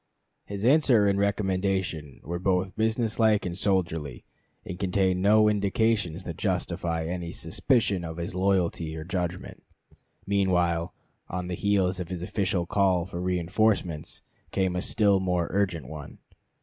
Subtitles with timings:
[0.45, 4.25] His answer and recommendation were both business like and soldierly,
[4.65, 9.61] and contained no indications that justify any suspicion of his loyalty or judgment.
[10.25, 10.91] Meanwhile,
[11.29, 16.17] on the heels of this official call for reënforcements, came a still more urgent one.